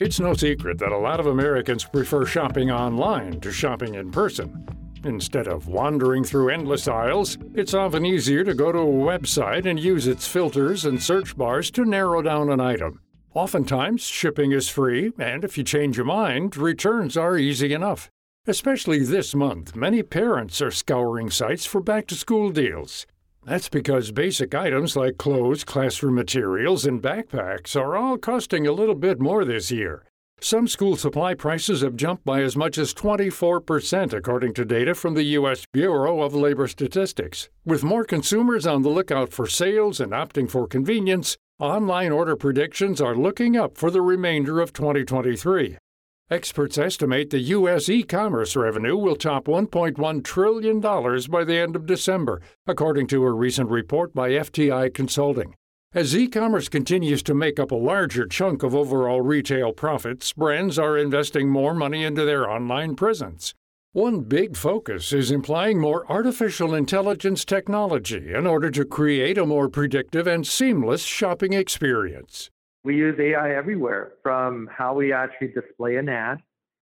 It's 0.00 0.18
no 0.18 0.34
secret 0.34 0.78
that 0.78 0.90
a 0.90 0.98
lot 0.98 1.20
of 1.20 1.26
Americans 1.26 1.84
prefer 1.84 2.26
shopping 2.26 2.72
online 2.72 3.40
to 3.40 3.52
shopping 3.52 3.94
in 3.94 4.10
person. 4.10 4.66
Instead 5.04 5.46
of 5.46 5.68
wandering 5.68 6.24
through 6.24 6.48
endless 6.48 6.88
aisles, 6.88 7.38
it's 7.54 7.72
often 7.72 8.04
easier 8.04 8.42
to 8.42 8.52
go 8.52 8.72
to 8.72 8.78
a 8.78 8.84
website 8.84 9.64
and 9.64 9.78
use 9.78 10.08
its 10.08 10.26
filters 10.26 10.84
and 10.84 11.00
search 11.00 11.36
bars 11.36 11.70
to 11.70 11.84
narrow 11.84 12.20
down 12.20 12.50
an 12.50 12.60
item. 12.60 13.00
Oftentimes, 13.34 14.02
shipping 14.02 14.50
is 14.50 14.68
free, 14.68 15.12
and 15.18 15.44
if 15.44 15.56
you 15.56 15.64
change 15.64 15.96
your 15.96 16.06
mind, 16.06 16.56
returns 16.56 17.16
are 17.16 17.38
easy 17.38 17.72
enough. 17.72 18.10
Especially 18.46 19.04
this 19.04 19.36
month, 19.36 19.76
many 19.76 20.02
parents 20.02 20.60
are 20.60 20.72
scouring 20.72 21.30
sites 21.30 21.64
for 21.64 21.80
back 21.80 22.08
to 22.08 22.16
school 22.16 22.50
deals. 22.50 23.06
That's 23.44 23.68
because 23.68 24.12
basic 24.12 24.54
items 24.54 24.94
like 24.94 25.18
clothes, 25.18 25.64
classroom 25.64 26.14
materials, 26.14 26.86
and 26.86 27.02
backpacks 27.02 27.74
are 27.74 27.96
all 27.96 28.16
costing 28.16 28.68
a 28.68 28.72
little 28.72 28.94
bit 28.94 29.18
more 29.20 29.44
this 29.44 29.72
year. 29.72 30.04
Some 30.40 30.68
school 30.68 30.96
supply 30.96 31.34
prices 31.34 31.82
have 31.82 31.96
jumped 31.96 32.24
by 32.24 32.42
as 32.42 32.56
much 32.56 32.78
as 32.78 32.94
24%, 32.94 34.12
according 34.12 34.54
to 34.54 34.64
data 34.64 34.94
from 34.94 35.14
the 35.14 35.24
U.S. 35.38 35.64
Bureau 35.72 36.22
of 36.22 36.34
Labor 36.34 36.68
Statistics. 36.68 37.48
With 37.64 37.82
more 37.82 38.04
consumers 38.04 38.66
on 38.66 38.82
the 38.82 38.88
lookout 38.88 39.32
for 39.32 39.46
sales 39.48 40.00
and 40.00 40.12
opting 40.12 40.48
for 40.48 40.68
convenience, 40.68 41.36
online 41.58 42.12
order 42.12 42.36
predictions 42.36 43.00
are 43.00 43.16
looking 43.16 43.56
up 43.56 43.76
for 43.76 43.90
the 43.90 44.02
remainder 44.02 44.60
of 44.60 44.72
2023. 44.72 45.78
Experts 46.30 46.78
estimate 46.78 47.28
the 47.30 47.40
U.S. 47.40 47.88
e 47.88 48.02
commerce 48.02 48.56
revenue 48.56 48.96
will 48.96 49.16
top 49.16 49.44
$1.1 49.44 50.24
trillion 50.24 50.80
by 50.80 51.44
the 51.44 51.58
end 51.58 51.76
of 51.76 51.84
December, 51.84 52.40
according 52.66 53.06
to 53.08 53.24
a 53.24 53.32
recent 53.32 53.68
report 53.68 54.14
by 54.14 54.30
FTI 54.30 54.94
Consulting. 54.94 55.54
As 55.92 56.16
e 56.16 56.28
commerce 56.28 56.70
continues 56.70 57.22
to 57.24 57.34
make 57.34 57.60
up 57.60 57.70
a 57.70 57.74
larger 57.74 58.26
chunk 58.26 58.62
of 58.62 58.74
overall 58.74 59.20
retail 59.20 59.74
profits, 59.74 60.32
brands 60.32 60.78
are 60.78 60.96
investing 60.96 61.50
more 61.50 61.74
money 61.74 62.02
into 62.02 62.24
their 62.24 62.48
online 62.48 62.96
presence. 62.96 63.52
One 63.92 64.20
big 64.20 64.56
focus 64.56 65.12
is 65.12 65.30
implying 65.30 65.78
more 65.78 66.10
artificial 66.10 66.72
intelligence 66.72 67.44
technology 67.44 68.32
in 68.32 68.46
order 68.46 68.70
to 68.70 68.86
create 68.86 69.36
a 69.36 69.44
more 69.44 69.68
predictive 69.68 70.26
and 70.26 70.46
seamless 70.46 71.02
shopping 71.02 71.52
experience. 71.52 72.48
We 72.84 72.96
use 72.96 73.18
AI 73.20 73.54
everywhere 73.54 74.14
from 74.22 74.68
how 74.76 74.94
we 74.94 75.12
actually 75.12 75.48
display 75.48 75.96
an 75.96 76.08
ad 76.08 76.38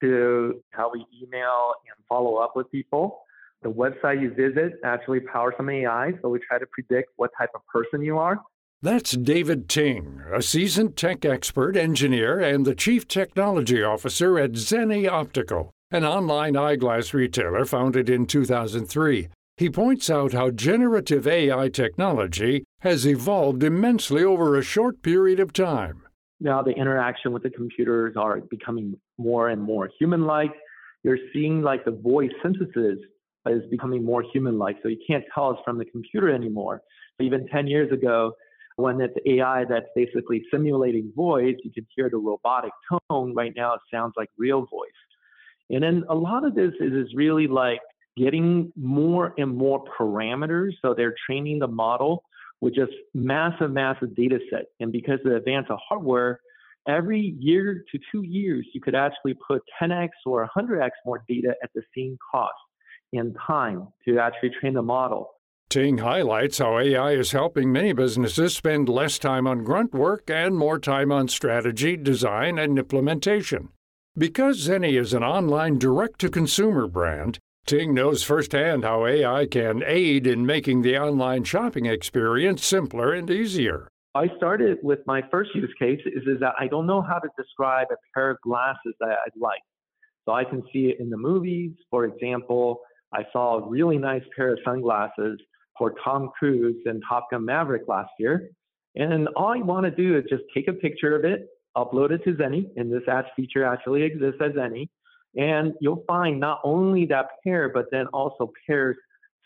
to 0.00 0.60
how 0.70 0.90
we 0.92 1.06
email 1.22 1.72
and 1.86 2.04
follow 2.08 2.36
up 2.36 2.56
with 2.56 2.70
people. 2.72 3.20
The 3.62 3.70
website 3.70 4.20
you 4.20 4.34
visit 4.34 4.80
actually 4.84 5.20
powers 5.20 5.54
some 5.56 5.70
AI, 5.70 6.12
so 6.20 6.28
we 6.28 6.40
try 6.40 6.58
to 6.58 6.66
predict 6.66 7.12
what 7.16 7.30
type 7.38 7.50
of 7.54 7.60
person 7.66 8.02
you 8.02 8.18
are. 8.18 8.38
That's 8.82 9.12
David 9.12 9.68
Ting, 9.68 10.20
a 10.30 10.42
seasoned 10.42 10.96
tech 10.96 11.24
expert, 11.24 11.76
engineer, 11.76 12.40
and 12.40 12.66
the 12.66 12.74
chief 12.74 13.08
technology 13.08 13.82
officer 13.82 14.38
at 14.38 14.52
Zenni 14.52 15.08
Optical, 15.08 15.70
an 15.90 16.04
online 16.04 16.56
eyeglass 16.56 17.14
retailer 17.14 17.64
founded 17.64 18.10
in 18.10 18.26
2003. 18.26 19.28
He 19.56 19.70
points 19.70 20.10
out 20.10 20.32
how 20.32 20.50
generative 20.50 21.28
AI 21.28 21.68
technology 21.68 22.64
has 22.80 23.06
evolved 23.06 23.62
immensely 23.62 24.24
over 24.24 24.58
a 24.58 24.62
short 24.62 25.00
period 25.00 25.38
of 25.38 25.52
time. 25.52 26.02
Now, 26.40 26.60
the 26.60 26.72
interaction 26.72 27.32
with 27.32 27.44
the 27.44 27.50
computers 27.50 28.16
are 28.16 28.40
becoming 28.40 28.96
more 29.16 29.50
and 29.50 29.62
more 29.62 29.88
human 29.96 30.24
like. 30.26 30.50
You're 31.04 31.18
seeing 31.32 31.62
like 31.62 31.84
the 31.84 31.92
voice 31.92 32.32
synthesis 32.42 32.98
is 33.46 33.62
becoming 33.70 34.04
more 34.04 34.24
human 34.32 34.58
like, 34.58 34.76
so 34.82 34.88
you 34.88 34.98
can't 35.06 35.24
tell 35.32 35.50
us 35.50 35.58
from 35.64 35.78
the 35.78 35.84
computer 35.84 36.34
anymore. 36.34 36.82
Even 37.20 37.46
10 37.46 37.68
years 37.68 37.92
ago, 37.92 38.32
when 38.74 39.00
it's 39.00 39.14
AI 39.24 39.64
that's 39.68 39.86
basically 39.94 40.42
simulating 40.50 41.12
voice, 41.14 41.54
you 41.62 41.70
can 41.70 41.86
hear 41.94 42.10
the 42.10 42.16
robotic 42.16 42.72
tone. 43.08 43.32
Right 43.36 43.52
now, 43.54 43.74
it 43.74 43.80
sounds 43.92 44.14
like 44.16 44.30
real 44.36 44.62
voice. 44.62 44.90
And 45.70 45.84
then 45.84 46.02
a 46.08 46.14
lot 46.14 46.44
of 46.44 46.56
this 46.56 46.72
is, 46.80 46.92
is 46.92 47.14
really 47.14 47.46
like 47.46 47.78
getting 48.16 48.72
more 48.76 49.34
and 49.38 49.56
more 49.56 49.84
parameters. 49.98 50.72
So 50.82 50.94
they're 50.94 51.14
training 51.26 51.58
the 51.58 51.68
model 51.68 52.24
with 52.60 52.74
just 52.74 52.92
massive, 53.14 53.70
massive 53.70 54.14
data 54.14 54.38
set. 54.50 54.66
And 54.80 54.92
because 54.92 55.18
of 55.24 55.30
the 55.30 55.36
advance 55.36 55.66
of 55.70 55.78
hardware, 55.86 56.40
every 56.88 57.36
year 57.38 57.84
to 57.92 57.98
two 58.12 58.22
years, 58.22 58.66
you 58.72 58.80
could 58.80 58.94
actually 58.94 59.34
put 59.46 59.62
10x 59.82 60.08
or 60.26 60.48
100x 60.56 60.90
more 61.04 61.22
data 61.28 61.54
at 61.62 61.70
the 61.74 61.82
same 61.96 62.16
cost 62.30 62.54
in 63.12 63.34
time 63.46 63.88
to 64.06 64.18
actually 64.18 64.50
train 64.60 64.74
the 64.74 64.82
model. 64.82 65.30
Ting 65.70 65.98
highlights 65.98 66.58
how 66.58 66.78
AI 66.78 67.12
is 67.12 67.32
helping 67.32 67.72
many 67.72 67.92
businesses 67.92 68.54
spend 68.54 68.88
less 68.88 69.18
time 69.18 69.46
on 69.46 69.64
grunt 69.64 69.92
work 69.92 70.30
and 70.30 70.56
more 70.56 70.78
time 70.78 71.10
on 71.10 71.26
strategy, 71.26 71.96
design, 71.96 72.58
and 72.58 72.78
implementation. 72.78 73.70
Because 74.16 74.68
Zenni 74.68 74.98
is 75.00 75.12
an 75.12 75.24
online 75.24 75.78
direct 75.78 76.20
to 76.20 76.30
consumer 76.30 76.86
brand, 76.86 77.38
Ting 77.66 77.94
knows 77.94 78.22
firsthand 78.22 78.84
how 78.84 79.06
AI 79.06 79.46
can 79.46 79.82
aid 79.86 80.26
in 80.26 80.44
making 80.44 80.82
the 80.82 80.98
online 80.98 81.44
shopping 81.44 81.86
experience 81.86 82.62
simpler 82.62 83.14
and 83.14 83.30
easier. 83.30 83.88
I 84.14 84.28
started 84.36 84.76
with 84.82 84.98
my 85.06 85.22
first 85.30 85.54
use 85.54 85.72
case 85.78 86.00
is, 86.04 86.24
is 86.26 86.40
that 86.40 86.54
I 86.60 86.66
don't 86.66 86.86
know 86.86 87.00
how 87.00 87.18
to 87.18 87.28
describe 87.38 87.86
a 87.90 87.96
pair 88.12 88.30
of 88.30 88.36
glasses 88.42 88.92
that 89.00 89.16
I'd 89.26 89.40
like. 89.40 89.62
So 90.26 90.32
I 90.32 90.44
can 90.44 90.62
see 90.74 90.90
it 90.90 91.00
in 91.00 91.08
the 91.08 91.16
movies. 91.16 91.72
For 91.90 92.04
example, 92.04 92.80
I 93.14 93.22
saw 93.32 93.56
a 93.56 93.66
really 93.66 93.96
nice 93.96 94.22
pair 94.36 94.52
of 94.52 94.58
sunglasses 94.62 95.40
for 95.78 95.94
Tom 96.04 96.30
Cruise 96.38 96.76
in 96.84 97.00
Top 97.08 97.30
Gun 97.30 97.46
Maverick 97.46 97.88
last 97.88 98.10
year. 98.18 98.50
And 98.94 99.26
all 99.36 99.54
I 99.54 99.62
want 99.62 99.84
to 99.84 99.90
do 99.90 100.18
is 100.18 100.24
just 100.28 100.42
take 100.54 100.68
a 100.68 100.74
picture 100.74 101.16
of 101.16 101.24
it, 101.24 101.48
upload 101.78 102.10
it 102.10 102.22
to 102.24 102.34
Zenni, 102.34 102.66
and 102.76 102.92
this 102.92 103.08
ads 103.08 103.28
feature 103.34 103.64
actually 103.64 104.02
exists 104.02 104.40
as 104.44 104.52
Zenni. 104.52 104.90
And 105.36 105.74
you'll 105.80 106.04
find 106.06 106.38
not 106.38 106.60
only 106.64 107.06
that 107.06 107.26
pair, 107.42 107.68
but 107.68 107.86
then 107.90 108.06
also 108.08 108.52
pairs 108.66 108.96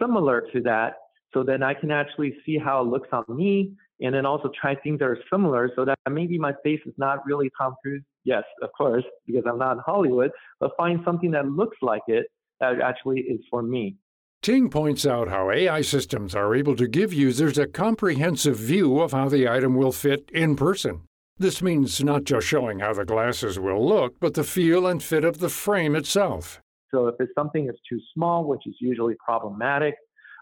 similar 0.00 0.46
to 0.52 0.60
that. 0.62 0.94
So 1.32 1.42
then 1.42 1.62
I 1.62 1.74
can 1.74 1.90
actually 1.90 2.36
see 2.44 2.58
how 2.58 2.82
it 2.82 2.88
looks 2.88 3.08
on 3.12 3.24
me 3.28 3.72
and 4.00 4.14
then 4.14 4.26
also 4.26 4.50
try 4.60 4.74
things 4.74 4.98
that 4.98 5.04
are 5.04 5.18
similar 5.32 5.70
so 5.76 5.84
that 5.84 5.98
maybe 6.10 6.38
my 6.38 6.54
face 6.62 6.80
is 6.86 6.94
not 6.96 7.24
really 7.26 7.50
Tom 7.58 7.74
Cruise. 7.82 8.02
Yes, 8.24 8.44
of 8.62 8.70
course, 8.76 9.04
because 9.26 9.44
I'm 9.46 9.58
not 9.58 9.72
in 9.72 9.78
Hollywood, 9.84 10.30
but 10.58 10.72
find 10.76 11.00
something 11.04 11.30
that 11.32 11.46
looks 11.46 11.76
like 11.82 12.02
it 12.08 12.26
that 12.60 12.80
actually 12.80 13.20
is 13.20 13.40
for 13.50 13.62
me. 13.62 13.96
Ting 14.42 14.70
points 14.70 15.04
out 15.04 15.28
how 15.28 15.50
AI 15.50 15.82
systems 15.82 16.34
are 16.34 16.54
able 16.54 16.74
to 16.76 16.88
give 16.88 17.12
users 17.12 17.58
a 17.58 17.66
comprehensive 17.66 18.56
view 18.56 19.00
of 19.00 19.12
how 19.12 19.28
the 19.28 19.48
item 19.48 19.74
will 19.74 19.92
fit 19.92 20.30
in 20.32 20.56
person. 20.56 21.02
This 21.40 21.62
means 21.62 22.04
not 22.04 22.24
just 22.24 22.46
showing 22.46 22.80
how 22.80 22.92
the 22.92 23.06
glasses 23.06 23.58
will 23.58 23.82
look, 23.82 24.20
but 24.20 24.34
the 24.34 24.44
feel 24.44 24.86
and 24.86 25.02
fit 25.02 25.24
of 25.24 25.38
the 25.38 25.48
frame 25.48 25.96
itself. 25.96 26.60
So 26.90 27.06
if 27.06 27.14
it's 27.18 27.32
something 27.34 27.64
that's 27.64 27.78
too 27.88 27.98
small, 28.12 28.44
which 28.44 28.60
is 28.66 28.74
usually 28.78 29.14
problematic, 29.24 29.94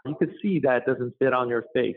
you 0.04 0.16
could 0.19 0.34
see 0.42 0.59
that 0.64 0.86
doesn't 0.86 1.14
fit 1.20 1.32
on 1.32 1.48
your 1.48 1.66
face. 1.72 1.94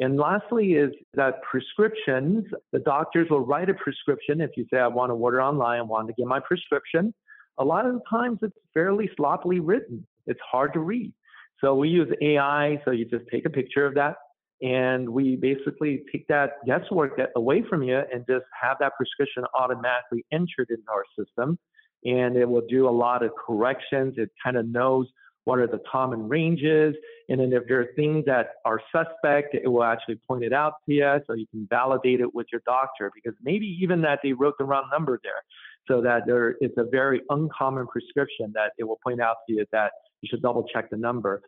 And 0.00 0.18
lastly 0.18 0.72
is 0.72 0.92
that 1.12 1.42
prescriptions, 1.42 2.46
the 2.72 2.78
doctors 2.78 3.28
will 3.28 3.44
write 3.44 3.68
a 3.68 3.74
prescription. 3.74 4.40
If 4.40 4.52
you 4.56 4.64
say, 4.72 4.78
I 4.78 4.86
want 4.86 5.10
to 5.10 5.14
order 5.14 5.42
online, 5.42 5.80
I 5.80 5.82
want 5.82 6.08
to 6.08 6.14
get 6.14 6.26
my 6.26 6.40
prescription, 6.40 7.12
a 7.58 7.64
lot 7.64 7.84
of 7.84 8.00
times 8.08 8.38
it's 8.40 8.56
fairly 8.72 9.10
sloppily 9.14 9.60
written. 9.60 10.06
It's 10.26 10.40
hard 10.50 10.72
to 10.72 10.80
read. 10.80 11.12
So 11.60 11.74
we 11.74 11.90
use 11.90 12.08
AI. 12.22 12.80
So 12.86 12.92
you 12.92 13.04
just 13.04 13.26
take 13.30 13.44
a 13.44 13.50
picture 13.50 13.84
of 13.84 13.92
that 13.96 14.16
and 14.62 15.08
we 15.08 15.34
basically 15.34 16.04
take 16.12 16.26
that 16.28 16.64
guesswork 16.64 17.20
away 17.34 17.64
from 17.68 17.82
you 17.82 18.00
and 18.12 18.24
just 18.28 18.44
have 18.60 18.76
that 18.78 18.92
prescription 18.96 19.44
automatically 19.58 20.24
entered 20.32 20.70
into 20.70 20.84
our 20.88 21.04
system. 21.18 21.58
And 22.04 22.36
it 22.36 22.48
will 22.48 22.66
do 22.68 22.88
a 22.88 22.90
lot 22.90 23.24
of 23.24 23.32
corrections. 23.34 24.14
It 24.16 24.30
kind 24.42 24.56
of 24.56 24.68
knows 24.68 25.08
what 25.44 25.58
are 25.58 25.66
the 25.66 25.80
common 25.90 26.28
ranges. 26.28 26.94
And 27.28 27.40
then 27.40 27.52
if 27.52 27.64
there 27.66 27.80
are 27.80 27.88
things 27.96 28.24
that 28.26 28.50
are 28.64 28.80
suspect, 28.94 29.54
it 29.54 29.66
will 29.66 29.82
actually 29.82 30.20
point 30.28 30.44
it 30.44 30.52
out 30.52 30.74
to 30.86 30.94
you 30.94 31.20
so 31.26 31.34
you 31.34 31.46
can 31.48 31.66
validate 31.68 32.20
it 32.20 32.32
with 32.32 32.46
your 32.52 32.62
doctor 32.64 33.10
because 33.12 33.36
maybe 33.42 33.66
even 33.80 34.00
that 34.02 34.20
they 34.22 34.32
wrote 34.32 34.54
the 34.58 34.64
wrong 34.64 34.88
number 34.92 35.18
there. 35.24 35.42
So 35.88 36.00
that 36.02 36.26
there 36.26 36.50
it's 36.60 36.78
a 36.78 36.84
very 36.84 37.22
uncommon 37.30 37.88
prescription 37.88 38.52
that 38.54 38.72
it 38.78 38.84
will 38.84 39.00
point 39.04 39.20
out 39.20 39.38
to 39.48 39.54
you 39.54 39.66
that 39.72 39.90
you 40.20 40.28
should 40.30 40.40
double 40.40 40.64
check 40.72 40.90
the 40.90 40.96
number. 40.96 41.42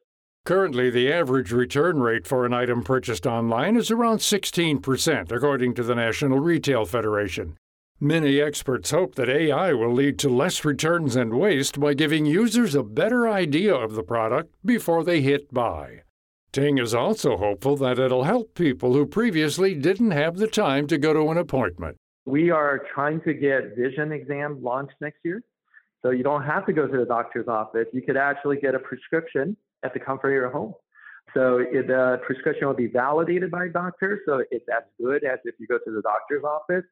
Currently, 0.44 0.91
the 0.91 1.11
average 1.11 1.52
return 1.52 2.00
rate 2.00 2.26
for 2.26 2.44
an 2.44 2.52
item 2.52 2.82
purchased 2.82 3.26
online 3.26 3.76
is 3.76 3.91
around 3.91 4.19
16%, 4.19 5.32
according 5.32 5.73
to 5.73 5.82
the 5.82 5.94
National 5.94 6.38
Retail 6.38 6.85
Federation. 6.85 7.56
Many 7.99 8.43
experts 8.43 8.91
hope 8.91 9.14
that 9.14 9.31
AI 9.31 9.73
will 9.73 9.94
lead 9.94 10.19
to 10.19 10.29
less 10.29 10.62
returns 10.62 11.17
and 11.17 11.32
waste 11.32 11.81
by 11.81 11.94
giving 11.94 12.26
users 12.26 12.75
a 12.75 12.82
better 12.82 13.26
idea 13.26 13.75
of 13.75 13.94
the 13.94 14.02
product 14.02 14.55
before 14.62 15.02
they 15.02 15.23
hit 15.23 15.50
buy. 15.55 16.02
Ting 16.52 16.76
is 16.76 16.94
also 16.94 17.38
hopeful 17.38 17.79
that 17.79 17.99
it'll 17.99 18.25
help 18.25 18.55
people 18.55 18.93
who 18.93 19.06
previously 19.06 19.75
didn't 19.75 20.11
have 20.11 20.37
the 20.37 20.46
time 20.46 20.87
to 20.88 20.99
go 20.99 21.14
to 21.14 21.31
an 21.31 21.38
appointment. 21.38 21.96
We 22.26 22.50
are 22.50 22.82
trying 22.93 23.23
to 23.23 23.32
get 23.32 23.76
vision 23.79 24.12
exam 24.12 24.62
launched 24.62 24.96
next 25.00 25.20
year. 25.25 25.43
So 26.02 26.11
you 26.11 26.23
don't 26.23 26.44
have 26.44 26.67
to 26.67 26.75
go 26.75 26.87
to 26.87 26.99
the 26.99 27.06
doctor's 27.06 27.49
office. 27.49 27.87
You 27.94 28.02
could 28.02 28.19
actually 28.19 28.58
get 28.58 28.75
a 28.75 28.79
prescription 28.79 29.56
at 29.84 29.92
the 29.94 30.00
comfort 30.00 30.28
of 30.28 30.34
your 30.34 30.50
home. 30.50 30.75
So 31.32 31.58
the 31.58 32.20
prescription 32.26 32.66
will 32.66 32.75
be 32.75 32.86
validated 32.86 33.50
by 33.50 33.66
a 33.66 33.69
doctor. 33.69 34.20
So 34.26 34.42
it's 34.50 34.66
as 34.75 34.84
good 35.00 35.25
as 35.25 35.38
if 35.44 35.54
you 35.58 35.66
go 35.66 35.78
to 35.78 35.90
the 35.90 36.02
doctor's 36.02 36.44
office. 36.44 36.84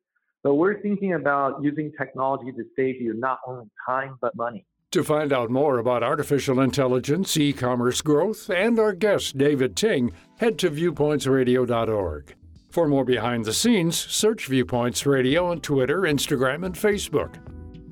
But 0.42 0.54
we're 0.54 0.80
thinking 0.82 1.14
about 1.14 1.62
using 1.62 1.92
technology 1.96 2.50
to 2.52 2.64
save 2.76 3.00
you 3.00 3.14
not 3.14 3.38
only 3.46 3.66
time, 3.86 4.16
but 4.20 4.34
money. 4.34 4.66
To 4.90 5.04
find 5.04 5.32
out 5.32 5.50
more 5.50 5.78
about 5.78 6.02
artificial 6.02 6.60
intelligence, 6.60 7.36
e 7.36 7.52
commerce 7.52 8.02
growth, 8.02 8.50
and 8.50 8.78
our 8.78 8.92
guest, 8.92 9.38
David 9.38 9.76
Ting, 9.76 10.12
head 10.38 10.58
to 10.58 10.70
viewpointsradio.org. 10.70 12.34
For 12.70 12.88
more 12.88 13.04
behind 13.04 13.44
the 13.44 13.52
scenes, 13.52 13.96
search 13.96 14.46
Viewpoints 14.46 15.06
Radio 15.06 15.50
on 15.50 15.60
Twitter, 15.60 16.00
Instagram, 16.00 16.66
and 16.66 16.74
Facebook. 16.74 17.36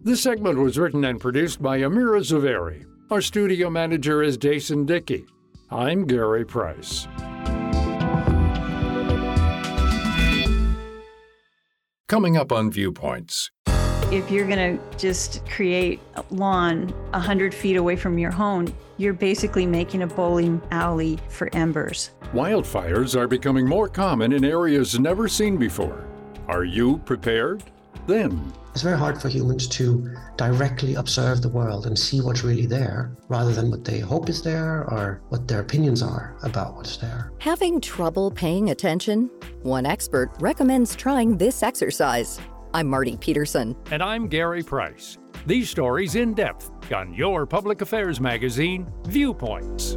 This 0.02 0.22
segment 0.22 0.58
was 0.58 0.78
written 0.78 1.04
and 1.04 1.20
produced 1.20 1.62
by 1.62 1.78
Amira 1.80 2.20
Zaveri. 2.20 2.89
Our 3.10 3.20
studio 3.20 3.68
manager 3.70 4.22
is 4.22 4.36
Jason 4.36 4.86
Dickey. 4.86 5.26
I'm 5.68 6.06
Gary 6.06 6.44
Price. 6.44 7.08
Coming 12.06 12.36
up 12.36 12.52
on 12.52 12.70
Viewpoints. 12.70 13.50
If 14.12 14.30
you're 14.30 14.46
going 14.46 14.78
to 14.78 14.96
just 14.96 15.44
create 15.46 15.98
a 16.14 16.24
lawn 16.30 16.90
100 17.10 17.52
feet 17.52 17.76
away 17.76 17.96
from 17.96 18.16
your 18.16 18.30
home, 18.30 18.72
you're 18.96 19.12
basically 19.12 19.66
making 19.66 20.02
a 20.02 20.06
bowling 20.06 20.62
alley 20.70 21.18
for 21.30 21.52
embers. 21.52 22.12
Wildfires 22.32 23.16
are 23.16 23.26
becoming 23.26 23.66
more 23.66 23.88
common 23.88 24.32
in 24.32 24.44
areas 24.44 25.00
never 25.00 25.26
seen 25.26 25.56
before. 25.56 26.04
Are 26.46 26.62
you 26.62 26.98
prepared? 26.98 27.64
Then, 28.06 28.52
it's 28.72 28.82
very 28.82 28.98
hard 28.98 29.20
for 29.20 29.28
humans 29.28 29.66
to 29.68 30.14
directly 30.36 30.94
observe 30.94 31.42
the 31.42 31.48
world 31.48 31.86
and 31.86 31.98
see 31.98 32.20
what's 32.20 32.44
really 32.44 32.66
there 32.66 33.16
rather 33.28 33.52
than 33.52 33.70
what 33.70 33.84
they 33.84 33.98
hope 33.98 34.28
is 34.28 34.42
there 34.42 34.84
or 34.90 35.20
what 35.28 35.48
their 35.48 35.60
opinions 35.60 36.02
are 36.02 36.36
about 36.42 36.76
what's 36.76 36.96
there. 36.96 37.32
Having 37.38 37.80
trouble 37.80 38.30
paying 38.30 38.70
attention? 38.70 39.30
One 39.62 39.86
expert 39.86 40.30
recommends 40.40 40.94
trying 40.94 41.36
this 41.36 41.62
exercise. 41.62 42.40
I'm 42.72 42.86
Marty 42.86 43.16
Peterson. 43.16 43.76
And 43.90 44.02
I'm 44.02 44.28
Gary 44.28 44.62
Price. 44.62 45.18
These 45.46 45.70
stories 45.70 46.14
in 46.14 46.34
depth 46.34 46.70
on 46.92 47.14
your 47.14 47.46
public 47.46 47.80
affairs 47.80 48.20
magazine, 48.20 48.86
Viewpoints. 49.04 49.96